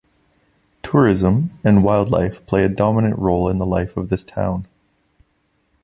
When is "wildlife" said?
1.83-2.43